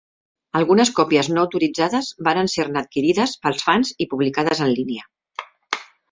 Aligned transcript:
Algunes 0.59 0.91
còpies 0.99 1.27
no 1.33 1.41
autoritzades 1.41 2.07
varen 2.27 2.49
ser-ne 2.53 2.81
adquirides 2.81 3.33
pels 3.43 3.61
fans 3.67 3.91
i 4.05 4.09
publicades 4.15 4.63
en 4.69 4.73
línia. 4.79 5.05